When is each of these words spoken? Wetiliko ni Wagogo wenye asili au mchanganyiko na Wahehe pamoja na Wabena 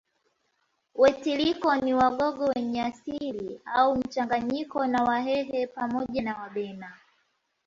Wetiliko 0.95 1.75
ni 1.75 1.93
Wagogo 1.93 2.45
wenye 2.55 2.81
asili 2.81 3.61
au 3.65 3.95
mchanganyiko 3.95 4.87
na 4.87 5.03
Wahehe 5.03 5.67
pamoja 5.67 6.21
na 6.21 6.37
Wabena 6.37 6.93